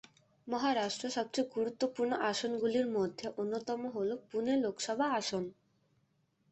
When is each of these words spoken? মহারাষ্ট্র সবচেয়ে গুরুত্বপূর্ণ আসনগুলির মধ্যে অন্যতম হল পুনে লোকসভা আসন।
মহারাষ্ট্র 0.47 1.05
সবচেয়ে 1.09 1.51
গুরুত্বপূর্ণ 1.55 2.11
আসনগুলির 2.29 2.87
মধ্যে 2.97 3.25
অন্যতম 3.37 3.79
হল 3.95 4.09
পুনে 4.29 4.53
লোকসভা 4.63 5.07
আসন। 5.19 5.43